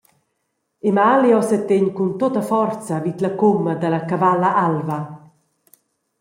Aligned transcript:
Emalio 0.91 1.37
setegn 1.49 1.85
cun 1.97 2.11
tutta 2.19 2.43
forza 2.51 2.95
vid 3.05 3.17
la 3.21 3.31
cuma 3.39 3.73
dalla 3.81 4.01
cavalla 4.11 4.49
alva. 4.67 4.99